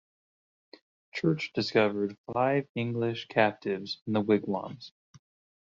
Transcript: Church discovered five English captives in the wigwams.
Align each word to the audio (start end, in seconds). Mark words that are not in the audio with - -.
Church 1.13 1.53
discovered 1.53 2.17
five 2.33 2.67
English 2.73 3.27
captives 3.27 3.99
in 4.07 4.13
the 4.13 4.21
wigwams. 4.21 4.91